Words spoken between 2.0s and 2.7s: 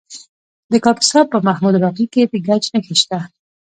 کې د ګچ